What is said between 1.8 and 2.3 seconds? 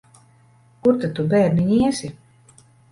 iesi?